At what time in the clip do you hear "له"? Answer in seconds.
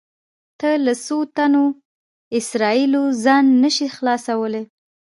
0.85-0.93